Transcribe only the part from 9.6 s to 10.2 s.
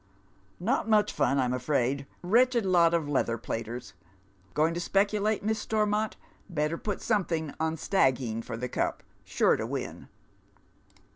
win.'"'